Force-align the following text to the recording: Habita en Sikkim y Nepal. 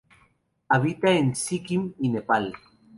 Habita 0.69 1.11
en 1.11 1.35
Sikkim 1.35 1.93
y 1.99 2.09
Nepal. 2.09 2.55